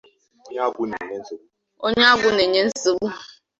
[1.85, 3.07] onye agwụ na-enye nsogbu